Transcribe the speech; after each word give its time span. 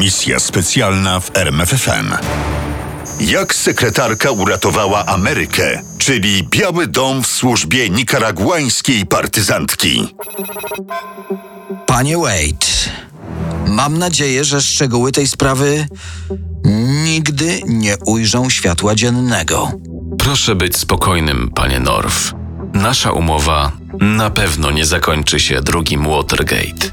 Misja 0.00 0.40
specjalna 0.40 1.20
w 1.20 1.36
RMFFM. 1.36 2.14
Jak 3.20 3.54
sekretarka 3.54 4.30
uratowała 4.30 5.06
Amerykę, 5.06 5.82
czyli 5.98 6.42
Biały 6.50 6.86
Dom 6.86 7.22
w 7.22 7.26
służbie 7.26 7.90
nikaraguańskiej 7.90 9.06
partyzantki. 9.06 10.14
Panie 11.86 12.18
Wade, 12.18 12.66
mam 13.66 13.98
nadzieję, 13.98 14.44
że 14.44 14.62
szczegóły 14.62 15.12
tej 15.12 15.28
sprawy 15.28 15.86
nigdy 17.04 17.60
nie 17.66 17.96
ujrzą 18.06 18.50
światła 18.50 18.94
dziennego. 18.94 19.72
Proszę 20.18 20.54
być 20.54 20.76
spokojnym, 20.76 21.50
panie 21.54 21.80
North. 21.80 22.32
Nasza 22.74 23.12
umowa 23.12 23.72
na 24.00 24.30
pewno 24.30 24.70
nie 24.70 24.84
zakończy 24.84 25.40
się 25.40 25.60
drugim 25.60 26.08
Watergate. 26.08 26.90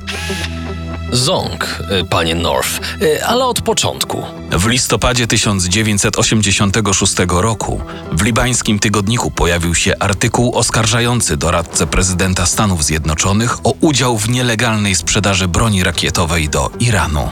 Ząg, 1.12 1.80
y, 2.02 2.06
panie 2.06 2.36
North, 2.36 2.70
y, 3.02 3.26
ale 3.26 3.46
od 3.46 3.62
początku. 3.62 4.24
W 4.52 4.68
listopadzie 4.68 5.28
1986 5.28 7.16
roku 7.28 7.82
w 8.12 8.22
libańskim 8.22 8.80
tygodniku 8.80 9.32
pojawił 9.32 9.76
się 9.76 9.94
artykuł 10.00 10.56
oskarżający 10.56 11.38
doradcę 11.38 11.88
prezydenta 11.88 12.46
Stanów 12.46 12.84
Zjednoczonych 12.84 13.66
o 13.66 13.74
udział 13.82 14.18
w 14.18 14.30
nielegalnej 14.30 14.96
sprzedaży 14.96 15.48
broni 15.48 15.84
rakietowej 15.84 16.50
do 16.50 16.72
Iranu. 16.80 17.30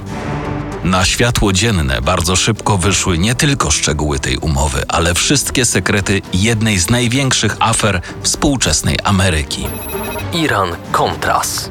Na 0.83 1.05
światło 1.05 1.53
dzienne 1.53 2.01
bardzo 2.01 2.35
szybko 2.35 2.77
wyszły 2.77 3.17
nie 3.17 3.35
tylko 3.35 3.71
szczegóły 3.71 4.19
tej 4.19 4.37
umowy, 4.37 4.83
ale 4.87 5.13
wszystkie 5.13 5.65
sekrety 5.65 6.21
jednej 6.33 6.79
z 6.79 6.89
największych 6.89 7.57
afer 7.59 8.01
współczesnej 8.21 8.97
Ameryki. 9.03 9.67
Iran-Contras. 10.33 11.69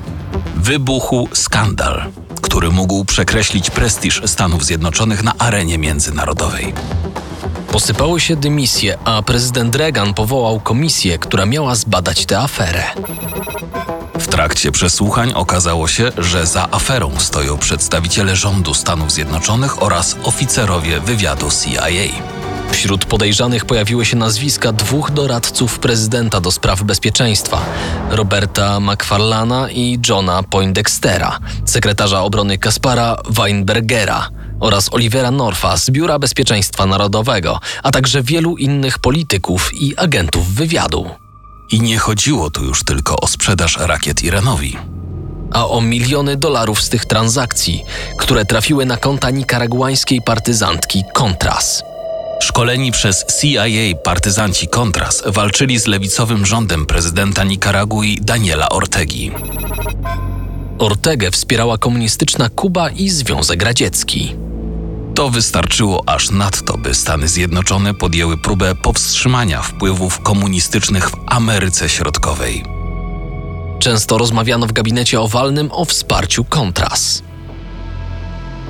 Wybuchł 0.57 1.29
skandal, 1.33 2.05
który 2.43 2.71
mógł 2.71 3.05
przekreślić 3.05 3.71
prestiż 3.71 4.23
Stanów 4.27 4.65
Zjednoczonych 4.65 5.23
na 5.23 5.33
arenie 5.39 5.79
międzynarodowej. 5.79 6.75
Posypały 7.73 8.21
się 8.21 8.37
dymisje, 8.37 8.99
a 9.05 9.23
prezydent 9.23 9.75
Reagan 9.77 10.15
powołał 10.15 10.61
komisję, 10.61 11.19
która 11.19 11.47
miała 11.47 11.75
zbadać 11.75 12.27
tę 12.27 12.39
aferę. 12.39 12.85
W 14.19 14.27
trakcie 14.27 14.73
przesłuchań 14.73 15.33
okazało 15.35 15.89
się, 15.89 16.13
że 16.19 16.47
za 16.47 16.69
aferą 16.71 17.11
stoją 17.19 17.59
przedstawiciele 17.59 18.37
rządu 18.37 18.75
Stanów 18.75 19.13
Zjednoczonych 19.13 19.83
oraz 19.83 20.17
oficerowie 20.25 21.01
wywiadu 21.01 21.49
CIA. 21.51 22.44
Wśród 22.71 23.05
podejrzanych 23.05 23.65
pojawiły 23.65 24.05
się 24.05 24.17
nazwiska 24.17 24.73
dwóch 24.73 25.11
doradców 25.11 25.79
prezydenta 25.79 26.41
do 26.41 26.51
spraw 26.51 26.83
bezpieczeństwa: 26.83 27.67
Roberta 28.11 28.81
McFarlana 28.81 29.71
i 29.71 29.99
Johna 30.09 30.43
Poindextera, 30.43 31.39
sekretarza 31.65 32.23
obrony 32.23 32.59
Kaspara 32.59 33.17
Weinbergera 33.31 34.29
oraz 34.61 34.93
Olivera 34.93 35.31
Norfa 35.31 35.77
z 35.77 35.91
Biura 35.91 36.19
Bezpieczeństwa 36.19 36.87
Narodowego, 36.87 37.61
a 37.83 37.91
także 37.91 38.23
wielu 38.23 38.57
innych 38.57 38.99
polityków 38.99 39.71
i 39.75 39.97
agentów 39.97 40.55
wywiadu. 40.55 41.11
I 41.71 41.81
nie 41.81 41.99
chodziło 41.99 42.51
tu 42.51 42.65
już 42.65 42.85
tylko 42.85 43.17
o 43.17 43.27
sprzedaż 43.27 43.77
rakiet 43.81 44.23
Iranowi. 44.23 44.77
a 45.55 45.69
o 45.69 45.81
miliony 45.81 46.37
dolarów 46.37 46.83
z 46.83 46.89
tych 46.89 47.05
transakcji, 47.07 47.85
które 48.19 48.45
trafiły 48.45 48.87
na 48.87 48.97
konta 48.97 49.31
nikaraguańskiej 49.31 50.23
partyzantki 50.23 51.03
Contras. 51.13 51.83
Szkoleni 52.45 52.93
przez 52.93 53.25
CIA 53.41 53.97
partyzanci 54.05 54.69
Contras 54.69 55.23
walczyli 55.27 55.79
z 55.79 55.87
lewicowym 55.87 56.47
rządem 56.47 56.87
prezydenta 56.87 57.45
Nikaragui 57.45 58.19
Daniela 58.21 58.69
Ortegi. 58.69 59.31
Ortegę 60.79 61.31
wspierała 61.31 61.79
komunistyczna 61.79 62.49
Kuba 62.49 62.91
i 62.91 63.09
Związek 63.09 63.63
Radziecki. 63.63 64.37
To 65.15 65.31
wystarczyło 65.31 66.03
aż 66.07 66.31
nadto, 66.31 66.79
by 66.79 66.95
Stany 66.95 67.29
Zjednoczone 67.29 67.95
podjęły 67.95 68.39
próbę 68.39 68.75
powstrzymania 68.75 69.63
wpływów 69.63 70.21
komunistycznych 70.21 71.11
w 71.11 71.17
Ameryce 71.27 71.89
Środkowej. 71.89 72.65
Często 73.79 74.19
rozmawiano 74.19 74.67
w 74.67 74.73
gabinecie 74.73 75.21
owalnym 75.21 75.69
o 75.73 75.85
wsparciu 75.85 76.45
Contras. 76.45 77.23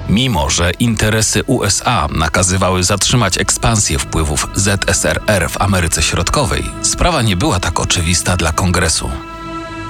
Mimo, 0.09 0.51
że 0.51 0.71
interesy 0.71 1.43
USA 1.47 2.09
nakazywały 2.11 2.85
zatrzymać 2.85 3.39
ekspansję 3.39 3.99
wpływów 3.99 4.47
ZSRR 4.55 5.49
w 5.51 5.63
Ameryce 5.63 6.03
Środkowej, 6.03 6.65
sprawa 6.83 7.23
nie 7.23 7.37
była 7.37 7.61
tak 7.61 7.81
oczywista 7.81 8.37
dla 8.37 8.53
Kongresu. 8.53 9.11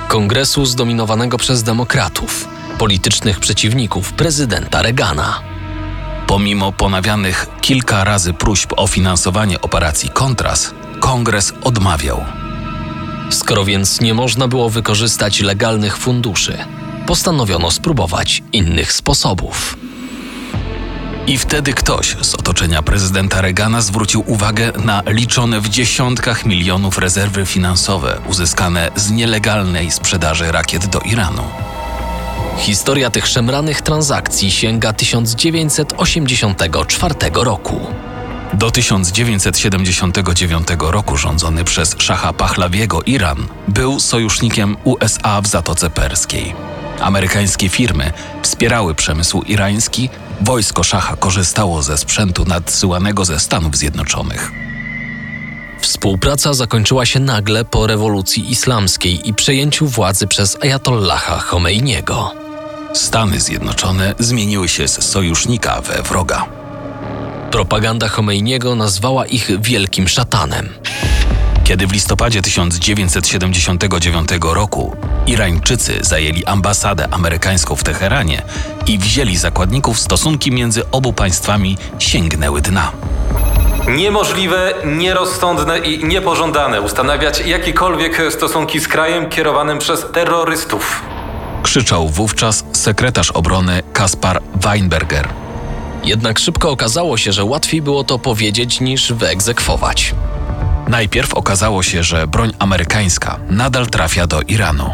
Kongresu 0.08 0.66
zdominowanego 0.66 1.38
przez 1.38 1.62
demokratów, 1.62 2.48
politycznych 2.78 3.41
przeciwników 3.41 4.12
prezydenta 4.12 4.82
Reagana. 4.82 5.41
Pomimo 6.26 6.72
ponawianych 6.72 7.47
kilka 7.60 8.04
razy 8.04 8.32
próśb 8.32 8.72
o 8.76 8.86
finansowanie 8.86 9.60
operacji 9.60 10.10
Contras, 10.10 10.74
Kongres 11.00 11.53
odmawiał. 11.62 12.24
Skoro 13.30 13.64
więc 13.64 14.00
nie 14.00 14.14
można 14.14 14.48
było 14.48 14.70
wykorzystać 14.70 15.41
legalnych 15.41 15.97
funduszy, 15.97 16.58
postanowiono 17.06 17.70
spróbować 17.70 18.42
innych 18.53 18.92
sposobów. 18.92 19.76
I 21.26 21.38
wtedy 21.38 21.72
ktoś 21.72 22.16
z 22.22 22.34
otoczenia 22.34 22.82
prezydenta 22.82 23.40
Reagana 23.40 23.80
zwrócił 23.80 24.24
uwagę 24.26 24.72
na 24.84 25.02
liczone 25.06 25.60
w 25.60 25.68
dziesiątkach 25.68 26.46
milionów 26.46 26.98
rezerwy 26.98 27.46
finansowe 27.46 28.20
uzyskane 28.28 28.90
z 28.96 29.10
nielegalnej 29.10 29.90
sprzedaży 29.90 30.52
rakiet 30.52 30.86
do 30.86 31.00
Iranu. 31.00 31.42
Historia 32.58 33.10
tych 33.10 33.26
szemranych 33.26 33.80
transakcji 33.80 34.50
sięga 34.50 34.92
1984 34.92 37.14
roku. 37.34 37.80
Do 38.52 38.70
1979 38.70 40.68
roku 40.78 41.16
rządzony 41.16 41.64
przez 41.64 41.96
szacha 41.98 42.32
Pahlawiego 42.32 43.02
Iran 43.02 43.46
był 43.68 44.00
sojusznikiem 44.00 44.76
USA 44.84 45.41
w 45.41 45.46
Zatoce 45.46 45.91
Perskiej. 45.91 46.73
Amerykańskie 47.00 47.69
firmy 47.69 48.12
wspierały 48.43 48.94
przemysł 48.94 49.43
irański, 49.43 50.09
wojsko 50.41 50.82
szacha 50.82 51.16
korzystało 51.16 51.82
ze 51.82 51.99
sprzętu 51.99 52.44
nadsyłanego 52.44 53.25
ze 53.25 53.41
Stanów 53.41 53.77
Zjednoczonych. 53.77 54.50
Współpraca 55.81 56.54
zakończyła 56.54 57.06
się 57.06 57.21
nagle 57.21 57.65
po 57.65 57.87
rewolucji 57.87 58.50
islamskiej 58.50 59.28
i 59.28 59.34
przejęciu 59.34 59.87
władzy 59.87 60.27
przez 60.27 60.56
Ayatollaha 60.62 61.38
Khomeiniego. 61.38 62.34
Stany 62.94 63.41
Zjednoczone 63.41 64.15
zmieniły 64.19 64.69
się 64.69 64.88
z 64.88 65.10
sojusznika 65.10 65.81
we 65.81 66.03
wroga. 66.03 66.47
Propaganda 67.50 68.09
Khomeiniego 68.09 68.75
nazwała 68.75 69.27
ich 69.27 69.60
wielkim 69.60 70.09
szatanem. 70.09 70.69
Kiedy 71.64 71.86
w 71.86 71.92
listopadzie 71.92 72.42
1979 72.42 74.28
roku 74.42 74.97
Irańczycy 75.26 75.98
zajęli 76.02 76.44
ambasadę 76.44 77.08
amerykańską 77.14 77.76
w 77.76 77.84
Teheranie 77.84 78.42
i 78.86 78.98
wzięli 78.98 79.36
zakładników, 79.36 80.00
stosunki 80.00 80.53
między 80.53 80.91
obu 80.91 81.12
państwami 81.12 81.78
sięgnęły 81.98 82.60
dna. 82.60 82.92
Niemożliwe, 83.88 84.74
nierozsądne 84.84 85.78
i 85.78 86.04
niepożądane 86.04 86.80
ustanawiać 86.80 87.41
jakiekolwiek 87.41 88.22
stosunki 88.30 88.80
z 88.80 88.88
krajem 88.88 89.28
kierowanym 89.28 89.78
przez 89.78 90.06
terrorystów. 90.12 91.03
Krzyczał 91.62 92.08
wówczas 92.08 92.64
sekretarz 92.72 93.30
obrony 93.30 93.82
Kaspar 93.92 94.42
Weinberger. 94.54 95.28
Jednak 96.04 96.38
szybko 96.38 96.70
okazało 96.70 97.16
się, 97.16 97.32
że 97.32 97.44
łatwiej 97.44 97.82
było 97.82 98.04
to 98.04 98.19
powiedzieć 98.19 98.80
niż 98.80 99.12
wyegzekwować. 99.12 100.14
Najpierw 100.89 101.34
okazało 101.34 101.83
się, 101.83 102.03
że 102.03 102.27
broń 102.27 102.53
amerykańska 102.59 103.39
nadal 103.50 103.87
trafia 103.87 104.27
do 104.27 104.41
Iranu. 104.41 104.91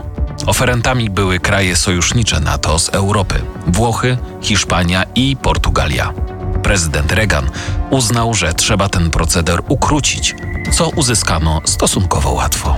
Oferentami 0.46 1.10
były 1.10 1.40
kraje 1.40 1.76
sojusznicze 1.76 2.40
NATO 2.40 2.78
z 2.78 2.88
Europy 2.88 3.42
Włochy, 3.66 4.18
Hiszpania 4.42 5.04
i 5.14 5.36
Portugalia. 5.36 6.12
Prezydent 6.62 7.12
Reagan 7.12 7.50
uznał, 7.90 8.34
że 8.34 8.54
trzeba 8.54 8.88
ten 8.88 9.10
proceder 9.10 9.60
ukrócić, 9.68 10.34
co 10.72 10.88
uzyskano 10.88 11.60
stosunkowo 11.64 12.30
łatwo. 12.30 12.76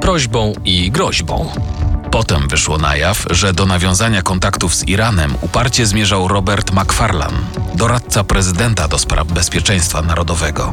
Prośbą 0.00 0.52
i 0.64 0.90
groźbą. 0.90 1.52
Potem 2.10 2.48
wyszło 2.48 2.78
na 2.78 2.96
jaw, 2.96 3.26
że 3.30 3.52
do 3.52 3.66
nawiązania 3.66 4.22
kontaktów 4.22 4.74
z 4.74 4.88
Iranem 4.88 5.34
uparcie 5.40 5.86
zmierzał 5.86 6.28
Robert 6.28 6.72
McFarlane, 6.72 7.38
doradca 7.74 8.24
prezydenta 8.24 8.88
do 8.88 8.98
spraw 8.98 9.26
bezpieczeństwa 9.26 10.02
narodowego. 10.02 10.72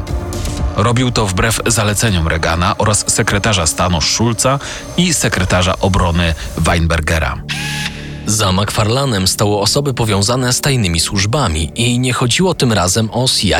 Robił 0.76 1.10
to 1.10 1.26
wbrew 1.26 1.60
zaleceniom 1.66 2.28
Reagana 2.28 2.78
oraz 2.78 3.04
sekretarza 3.06 3.66
stanu 3.66 4.00
Schulza 4.00 4.58
i 4.96 5.14
sekretarza 5.14 5.78
obrony 5.78 6.34
Weinbergera. 6.58 7.42
Za 8.26 8.52
McFarlanem 8.52 9.28
stały 9.28 9.58
osoby 9.58 9.94
powiązane 9.94 10.52
z 10.52 10.60
tajnymi 10.60 11.00
służbami 11.00 11.72
i 11.74 11.98
nie 11.98 12.12
chodziło 12.12 12.54
tym 12.54 12.72
razem 12.72 13.10
o 13.12 13.28
CIA. 13.28 13.58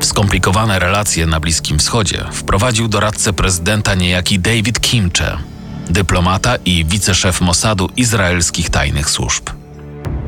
W 0.00 0.04
skomplikowane 0.04 0.78
relacje 0.78 1.26
na 1.26 1.40
Bliskim 1.40 1.78
Wschodzie 1.78 2.24
wprowadził 2.32 2.88
doradcę 2.88 3.32
prezydenta 3.32 3.94
niejaki 3.94 4.38
David 4.38 4.80
Kimche, 4.80 5.38
dyplomata 5.90 6.56
i 6.64 6.84
wiceszef 6.84 7.40
Mossadu 7.40 7.88
izraelskich 7.96 8.70
tajnych 8.70 9.10
służb. 9.10 9.61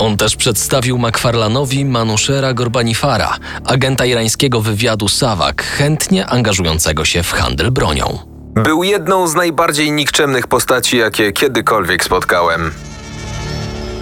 On 0.05 0.17
też 0.17 0.37
przedstawił 0.37 0.99
McFarlanowi 0.99 1.85
Manushera 1.85 2.55
Gorbanifara, 2.55 3.37
agenta 3.67 4.07
irańskiego 4.07 4.61
wywiadu 4.61 5.09
Savak, 5.09 5.63
chętnie 5.63 6.27
angażującego 6.27 7.05
się 7.05 7.23
w 7.23 7.33
handel 7.33 7.71
bronią. 7.71 8.19
Był 8.55 8.83
jedną 8.83 9.29
z 9.29 9.35
najbardziej 9.35 9.93
nikczemnych 9.93 10.47
postaci, 10.47 10.97
jakie 10.97 11.33
kiedykolwiek 11.33 12.05
spotkałem. 12.05 12.71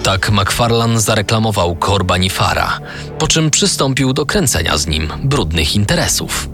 Tak 0.02 0.30
McFarlan 0.30 1.00
zareklamował 1.00 1.74
Gorbanifara, 1.74 2.78
po 3.18 3.28
czym 3.28 3.50
przystąpił 3.50 4.12
do 4.12 4.26
kręcenia 4.26 4.78
z 4.78 4.86
nim 4.86 5.12
brudnych 5.24 5.74
interesów. 5.74 6.48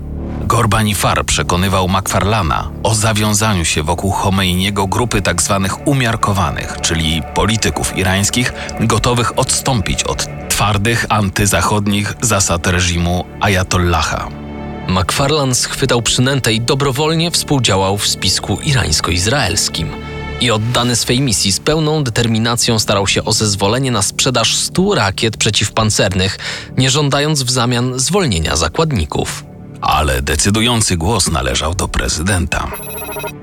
Gorbanifar 0.49 1.25
przekonywał 1.25 1.89
McFarlana 1.89 2.71
o 2.83 2.95
zawiązaniu 2.95 3.65
się 3.65 3.83
wokół 3.83 4.11
Chomeiniego 4.11 4.87
grupy 4.87 5.23
tzw. 5.23 5.69
umiarkowanych, 5.85 6.77
czyli 6.83 7.23
polityków 7.35 7.97
irańskich 7.99 8.53
gotowych 8.81 9.39
odstąpić 9.39 10.05
od 10.05 10.27
twardych 10.49 11.07
antyzachodnich 11.09 12.15
zasad 12.23 12.67
reżimu 12.67 13.25
Ayatollaha. 13.41 14.29
McFarlan 14.89 15.55
schwytał 15.55 16.03
przynętę 16.03 16.53
i 16.53 16.61
dobrowolnie 16.61 17.31
współdziałał 17.31 17.99
w 17.99 18.09
spisku 18.09 18.59
irańsko-izraelskim. 18.63 19.89
I 20.41 20.51
oddany 20.51 20.97
swej 20.97 21.21
misji 21.21 21.53
z 21.53 21.61
pełną 21.61 22.05
determinacją 22.05 22.79
starał 22.79 23.07
się 23.07 23.25
o 23.25 23.33
zezwolenie 23.33 23.91
na 23.91 24.03
sprzedaż 24.03 24.57
100 24.57 24.95
rakiet 24.95 25.37
przeciwpancernych, 25.37 26.39
nie 26.77 26.91
żądając 26.91 27.43
w 27.43 27.51
zamian 27.51 27.99
zwolnienia 27.99 28.57
zakładników. 28.57 29.45
Ale 29.81 30.23
decydujący 30.23 30.97
głos 30.97 31.31
należał 31.31 31.75
do 31.75 31.89
prezydenta. 31.89 32.67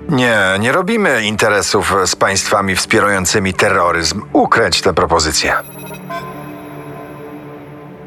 Nie, 0.09 0.39
nie 0.59 0.71
robimy 0.71 1.25
interesów 1.25 1.93
z 2.05 2.15
państwami 2.15 2.75
wspierającymi 2.75 3.53
terroryzm. 3.53 4.21
Ukręć 4.33 4.81
tę 4.81 4.93
propozycję. 4.93 5.53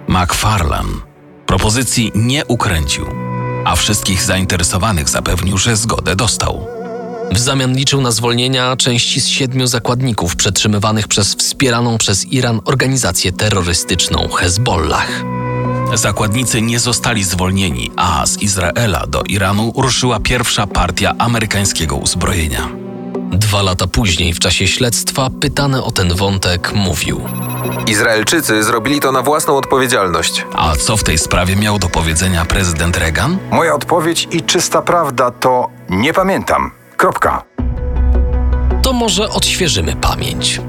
McFarlan 0.09 1.01
propozycji 1.47 2.13
nie 2.15 2.47
ukręcił, 2.47 3.07
a 3.65 3.77
wszystkich 3.77 4.23
zainteresowanych 4.23 5.09
zapewnił, 5.09 5.59
że 5.59 5.77
zgodę 5.77 6.17
dostał. 6.17 6.67
W 7.33 7.39
zamian 7.39 7.77
liczył 7.77 8.01
na 8.01 8.11
zwolnienia 8.11 8.77
części 8.77 9.21
z 9.21 9.29
siedmiu 9.29 9.67
zakładników 9.67 10.37
przetrzymywanych 10.37 11.09
przez 11.09 11.35
wspieraną 11.35 11.99
przez 11.99 12.27
Iran 12.33 12.61
organizację 12.65 13.33
terrorystyczną 13.33 14.29
Hezbollah. 14.29 15.38
Zakładnicy 15.95 16.63
nie 16.63 16.79
zostali 16.79 17.25
zwolnieni, 17.25 17.91
a 17.97 18.27
z 18.27 18.43
Izraela 18.43 19.07
do 19.07 19.23
Iranu 19.23 19.73
ruszyła 19.77 20.21
pierwsza 20.21 20.67
partia 20.67 21.15
amerykańskiego 21.19 21.97
uzbrojenia. 21.97 22.69
Dwa 23.33 23.63
lata 23.63 23.87
później, 23.87 24.35
w 24.35 24.39
czasie 24.39 24.67
śledztwa, 24.69 25.31
pytany 25.41 25.85
o 25.85 25.91
ten 25.91 26.15
wątek, 26.15 26.73
mówił: 26.75 27.21
Izraelczycy 27.87 28.63
zrobili 28.63 29.01
to 29.01 29.13
na 29.13 29.23
własną 29.23 29.57
odpowiedzialność. 29.57 30.47
A 30.55 30.77
co 30.77 30.97
w 30.97 31.05
tej 31.05 31.19
sprawie 31.19 31.57
miał 31.57 31.79
do 31.79 31.89
powiedzenia 31.89 32.45
prezydent 32.45 32.97
Reagan? 32.97 33.39
Moja 33.51 33.75
odpowiedź 33.75 34.29
i 34.31 34.43
czysta 34.43 34.83
prawda 34.83 35.31
to 35.31 35.69
nie 35.91 36.13
pamiętam. 36.13 36.71
Kropka. 36.97 37.43
To 38.83 38.93
może 38.93 39.29
odświeżymy 39.29 39.97
pamięć. 39.97 40.61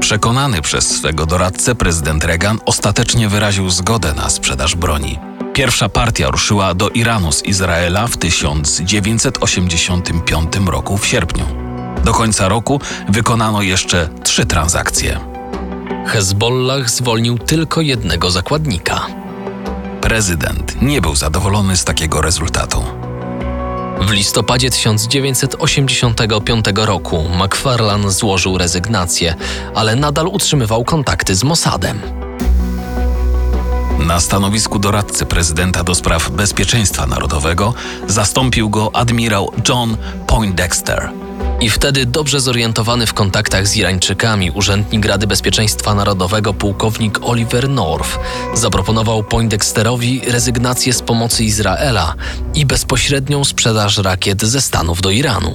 Przekonany 0.00 0.62
przez 0.62 0.96
swego 0.96 1.26
doradcę 1.26 1.74
prezydent 1.74 2.24
Reagan 2.24 2.58
ostatecznie 2.66 3.28
wyraził 3.28 3.70
zgodę 3.70 4.14
na 4.14 4.30
sprzedaż 4.30 4.76
broni. 4.76 5.18
Pierwsza 5.54 5.88
partia 5.88 6.30
ruszyła 6.30 6.74
do 6.74 6.88
Iranu 6.88 7.32
z 7.32 7.42
Izraela 7.42 8.06
w 8.06 8.16
1985 8.16 10.52
roku 10.66 10.98
w 10.98 11.06
sierpniu. 11.06 11.44
Do 12.04 12.12
końca 12.12 12.48
roku 12.48 12.80
wykonano 13.08 13.62
jeszcze 13.62 14.08
trzy 14.22 14.46
transakcje. 14.46 15.20
Hezbollah 16.06 16.90
zwolnił 16.90 17.38
tylko 17.38 17.80
jednego 17.80 18.30
zakładnika. 18.30 19.06
Prezydent 20.00 20.82
nie 20.82 21.00
był 21.00 21.16
zadowolony 21.16 21.76
z 21.76 21.84
takiego 21.84 22.22
rezultatu. 22.22 22.84
W 24.00 24.10
listopadzie 24.10 24.70
1985 24.70 26.64
roku 26.76 27.24
McFarlan 27.44 28.10
złożył 28.10 28.58
rezygnację, 28.58 29.34
ale 29.74 29.96
nadal 29.96 30.26
utrzymywał 30.26 30.84
kontakty 30.84 31.34
z 31.34 31.44
Mossadem. 31.44 32.00
Na 33.98 34.20
stanowisku 34.20 34.78
doradcy 34.78 35.26
prezydenta 35.26 35.84
do 35.84 35.94
spraw 35.94 36.30
bezpieczeństwa 36.30 37.06
narodowego 37.06 37.74
zastąpił 38.08 38.70
go 38.70 38.90
admirał 38.94 39.52
John 39.68 39.96
Poindexter. 40.26 41.10
I 41.60 41.70
wtedy 41.70 42.06
dobrze 42.06 42.40
zorientowany 42.40 43.06
w 43.06 43.14
kontaktach 43.14 43.68
z 43.68 43.76
Irańczykami 43.76 44.50
urzędnik 44.50 45.04
Rady 45.04 45.26
Bezpieczeństwa 45.26 45.94
Narodowego 45.94 46.54
pułkownik 46.54 47.18
Oliver 47.22 47.68
North 47.68 48.18
zaproponował 48.54 49.22
Poindexterowi 49.22 50.20
rezygnację 50.26 50.92
z 50.92 51.02
pomocy 51.02 51.44
Izraela 51.44 52.14
i 52.54 52.66
bezpośrednią 52.66 53.44
sprzedaż 53.44 53.98
rakiet 53.98 54.42
ze 54.42 54.60
Stanów 54.60 55.00
do 55.00 55.10
Iranu. 55.10 55.54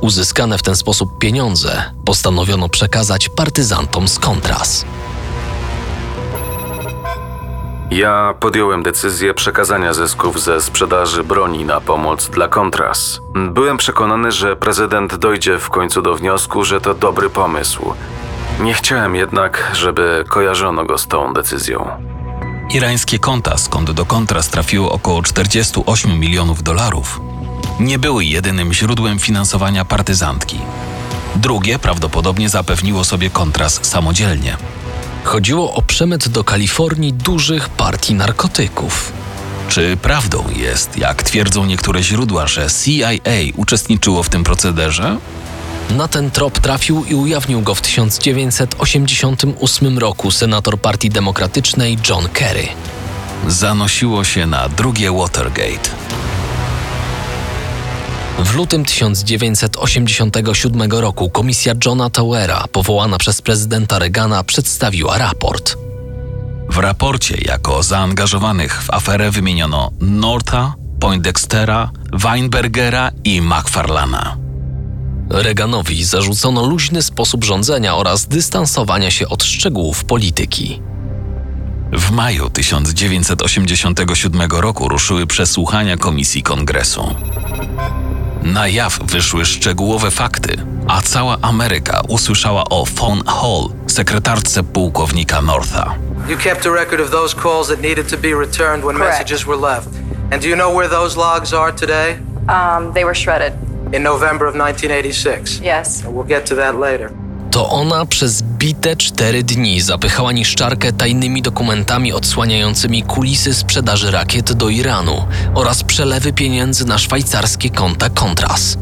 Uzyskane 0.00 0.58
w 0.58 0.62
ten 0.62 0.76
sposób 0.76 1.18
pieniądze 1.18 1.82
postanowiono 2.04 2.68
przekazać 2.68 3.28
partyzantom 3.28 4.08
z 4.08 4.18
Contras. 4.18 4.84
Ja 7.90 8.34
podjąłem 8.40 8.82
decyzję 8.82 9.34
przekazania 9.34 9.94
zysków 9.94 10.40
ze 10.40 10.60
sprzedaży 10.60 11.24
broni 11.24 11.64
na 11.64 11.80
pomoc 11.80 12.28
dla 12.28 12.48
Contras. 12.48 13.20
Byłem 13.34 13.76
przekonany, 13.76 14.32
że 14.32 14.56
prezydent 14.56 15.14
dojdzie 15.14 15.58
w 15.58 15.70
końcu 15.70 16.02
do 16.02 16.14
wniosku, 16.14 16.64
że 16.64 16.80
to 16.80 16.94
dobry 16.94 17.30
pomysł. 17.30 17.94
Nie 18.60 18.74
chciałem 18.74 19.14
jednak, 19.14 19.70
żeby 19.74 20.24
kojarzono 20.28 20.84
go 20.84 20.98
z 20.98 21.06
tą 21.06 21.32
decyzją. 21.32 21.90
Irańskie 22.74 23.18
konta, 23.18 23.58
skąd 23.58 23.90
do 23.90 24.06
Contras 24.06 24.48
trafiło 24.48 24.92
około 24.92 25.22
48 25.22 26.20
milionów 26.20 26.62
dolarów, 26.62 27.20
nie 27.80 27.98
były 27.98 28.24
jedynym 28.24 28.72
źródłem 28.72 29.18
finansowania 29.18 29.84
partyzantki. 29.84 30.58
Drugie 31.36 31.78
prawdopodobnie 31.78 32.48
zapewniło 32.48 33.04
sobie 33.04 33.30
Contras 33.30 33.80
samodzielnie. 33.82 34.56
Chodziło 35.26 35.74
o 35.74 35.82
przemyt 35.82 36.28
do 36.28 36.44
Kalifornii 36.44 37.12
dużych 37.12 37.68
partii 37.68 38.14
narkotyków. 38.14 39.12
Czy 39.68 39.96
prawdą 39.96 40.44
jest, 40.56 40.98
jak 40.98 41.22
twierdzą 41.22 41.64
niektóre 41.64 42.02
źródła, 42.02 42.46
że 42.46 42.66
CIA 42.84 43.10
uczestniczyło 43.56 44.22
w 44.22 44.28
tym 44.28 44.44
procederze? 44.44 45.18
Na 45.90 46.08
ten 46.08 46.30
trop 46.30 46.58
trafił 46.58 47.04
i 47.04 47.14
ujawnił 47.14 47.60
go 47.60 47.74
w 47.74 47.80
1988 47.80 49.98
roku 49.98 50.30
senator 50.30 50.78
Partii 50.78 51.10
Demokratycznej 51.10 51.98
John 52.08 52.28
Kerry. 52.28 52.68
Zanosiło 53.48 54.24
się 54.24 54.46
na 54.46 54.68
drugie 54.68 55.12
Watergate. 55.12 55.90
W 58.38 58.54
lutym 58.54 58.84
1987 58.84 60.92
roku 60.92 61.30
komisja 61.30 61.74
Johna 61.86 62.10
Towera, 62.10 62.64
powołana 62.72 63.18
przez 63.18 63.42
prezydenta 63.42 63.98
Reagana, 63.98 64.44
przedstawiła 64.44 65.18
raport. 65.18 65.76
W 66.70 66.78
raporcie 66.78 67.38
jako 67.44 67.82
zaangażowanych 67.82 68.82
w 68.82 68.90
aferę 68.90 69.30
wymieniono 69.30 69.90
Northa, 70.00 70.74
Poindextera, 71.00 71.90
Weinbergera 72.12 73.10
i 73.24 73.42
McFarlana. 73.42 74.36
Reaganowi 75.30 76.04
zarzucono 76.04 76.66
luźny 76.66 77.02
sposób 77.02 77.44
rządzenia 77.44 77.96
oraz 77.96 78.26
dystansowania 78.26 79.10
się 79.10 79.28
od 79.28 79.44
szczegółów 79.44 80.04
polityki. 80.04 80.80
W 81.92 82.10
maju 82.10 82.50
1987 82.50 84.50
roku 84.50 84.88
ruszyły 84.88 85.26
przesłuchania 85.26 85.96
Komisji 85.96 86.42
Kongresu. 86.42 87.14
Na 88.52 88.68
jaw 88.68 88.98
wyszły 89.02 89.44
szczegółowe 89.44 90.10
fakty, 90.10 90.56
a 90.88 91.02
cała 91.02 91.36
Ameryka 91.42 92.00
usłyszała 92.08 92.64
o 92.64 92.84
Fawn 92.84 93.22
Hall, 93.26 93.68
sekretarce 93.86 94.62
pułkownika 94.62 95.42
Northa. 95.42 95.94
You 96.28 96.36
kept 96.38 96.66
a 96.66 96.70
record 96.70 97.00
of 97.00 97.10
those 97.10 97.36
calls 97.36 97.68
that 97.68 97.82
needed 97.82 98.08
to 98.08 98.16
be 98.16 98.28
returned 98.28 98.84
when 98.84 98.96
Correct. 98.96 99.12
messages 99.12 99.46
were 99.46 99.74
left. 99.74 99.88
And 100.32 100.42
do 100.42 100.48
you 100.48 100.56
know 100.56 100.74
where 100.76 100.88
those 100.90 101.18
logs 101.18 101.52
are 101.52 101.72
today? 101.72 102.18
Um, 102.48 102.92
they 102.92 103.04
were 103.04 103.14
shredded. 103.14 103.52
In 103.92 104.02
November 104.02 104.46
of 104.46 104.54
1986. 104.54 105.60
Yes. 105.60 106.04
We'll 106.04 106.28
get 106.28 106.46
to 106.46 106.54
that 106.54 106.74
later. 106.74 107.10
To 107.56 107.70
ona 107.70 108.06
przez 108.06 108.42
bite 108.42 108.96
cztery 108.96 109.42
dni 109.42 109.80
zapychała 109.80 110.32
niszczarkę 110.32 110.92
tajnymi 110.92 111.42
dokumentami 111.42 112.12
odsłaniającymi 112.12 113.02
kulisy 113.02 113.54
sprzedaży 113.54 114.10
rakiet 114.10 114.52
do 114.52 114.68
Iranu 114.68 115.26
oraz 115.54 115.84
przelewy 115.84 116.32
pieniędzy 116.32 116.84
na 116.84 116.98
szwajcarskie 116.98 117.70
konta 117.70 118.10
Contras. 118.10 118.78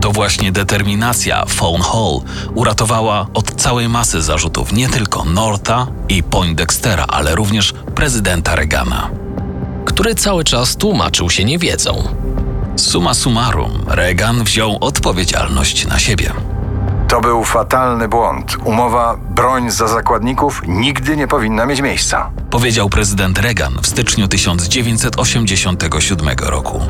To 0.00 0.12
właśnie 0.12 0.52
determinacja 0.52 1.44
Fawn 1.48 1.82
Hall 1.82 2.20
uratowała 2.54 3.26
od 3.34 3.54
całej 3.54 3.88
masy 3.88 4.22
zarzutów 4.22 4.72
nie 4.72 4.88
tylko 4.88 5.24
Northa 5.24 5.86
i 6.08 6.22
Poindextera, 6.22 7.04
ale 7.08 7.34
również 7.34 7.74
prezydenta 7.94 8.56
Reagana. 8.56 9.10
który 9.84 10.14
cały 10.14 10.44
czas 10.44 10.76
tłumaczył 10.76 11.30
się 11.30 11.44
niewiedzą. 11.44 12.08
Summa 12.76 13.14
summarum, 13.14 13.84
Reagan 13.86 14.44
wziął 14.44 14.78
odpowiedzialność 14.80 15.86
na 15.86 15.98
siebie. 15.98 16.51
To 17.12 17.20
był 17.20 17.44
fatalny 17.44 18.08
błąd. 18.08 18.56
Umowa 18.64 19.16
broń 19.16 19.70
za 19.70 19.88
zakładników 19.88 20.62
nigdy 20.66 21.16
nie 21.16 21.28
powinna 21.28 21.66
mieć 21.66 21.80
miejsca. 21.80 22.30
Powiedział 22.50 22.90
prezydent 22.90 23.38
Reagan 23.38 23.78
w 23.82 23.86
styczniu 23.86 24.28
1987 24.28 26.28
roku. 26.38 26.80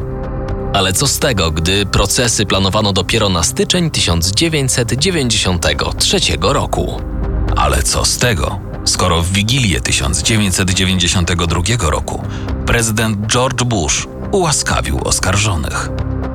Ale 0.75 0.93
co 0.93 1.07
z 1.07 1.19
tego, 1.19 1.51
gdy 1.51 1.87
procesy 1.87 2.47
planowano 2.47 2.93
dopiero 2.93 3.29
na 3.29 3.43
styczeń 3.43 3.91
1993 3.91 6.19
roku? 6.41 7.01
Ale 7.57 7.83
co 7.83 8.05
z 8.05 8.19
tego, 8.19 8.59
skoro 8.85 9.23
w 9.23 9.33
Wigilię 9.33 9.81
1992 9.81 11.91
roku 11.91 12.23
prezydent 12.67 13.27
George 13.27 13.65
Bush 13.65 14.09
ułaskawił 14.33 15.01
oskarżonych? 15.05 15.89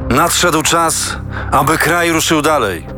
Nadszedł 0.09 0.63
czas, 0.63 1.15
aby 1.51 1.77
kraj 1.77 2.11
ruszył 2.11 2.41
dalej. 2.41 2.96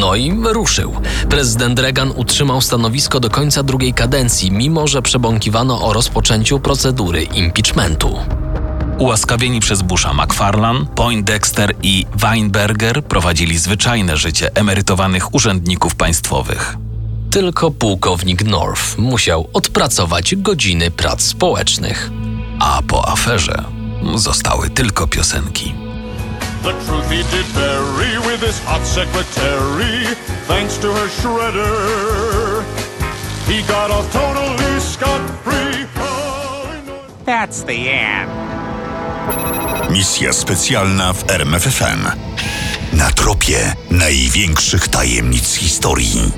No 0.00 0.14
i 0.14 0.32
ruszył. 0.42 0.94
Prezydent 1.28 1.78
Reagan 1.78 2.12
utrzymał 2.16 2.60
stanowisko 2.60 3.20
do 3.20 3.30
końca 3.30 3.62
drugiej 3.62 3.94
kadencji, 3.94 4.50
mimo 4.50 4.86
że 4.86 5.02
przebąkiwano 5.02 5.82
o 5.82 5.92
rozpoczęciu 5.92 6.60
procedury 6.60 7.22
impeachmentu. 7.22 8.18
Ułaskawieni 8.98 9.60
przez 9.60 9.82
Busha 9.82 10.14
McFarlane, 10.14 10.86
Poindexter 10.86 11.74
i 11.82 12.06
Weinberger 12.16 13.04
prowadzili 13.04 13.58
zwyczajne 13.58 14.16
życie 14.16 14.50
emerytowanych 14.54 15.34
urzędników 15.34 15.94
państwowych. 15.94 16.76
Tylko 17.30 17.70
pułkownik 17.70 18.44
North 18.44 18.98
musiał 18.98 19.48
odpracować 19.52 20.36
godziny 20.36 20.90
prac 20.90 21.22
społecznych. 21.22 22.10
A 22.58 22.82
po 22.88 23.08
aferze 23.08 23.64
zostały 24.14 24.70
tylko 24.70 25.06
piosenki. 25.06 25.83
The 26.64 26.72
truth 26.86 27.10
he 27.10 27.22
did 27.28 27.46
bury 27.54 28.18
with 28.26 28.40
his 28.40 28.58
hot 28.64 28.86
secretary, 28.86 30.14
thanks 30.48 30.78
to 30.78 30.88
her 30.88 31.08
shredder. 31.08 32.64
He 33.46 33.60
got 33.68 33.90
off 33.90 34.10
totally 34.12 34.80
scot-free. 34.80 35.84
Oh, 35.96 36.66
That's 37.26 37.64
the 37.64 37.88
end. 37.90 38.30
Misja 39.90 40.32
specjalna 40.32 41.12
w 41.12 41.24
RMFFM. 41.28 42.10
Na 42.92 43.10
tropie 43.10 43.74
największych 43.90 44.88
tajemnic 44.88 45.54
historii. 45.54 46.32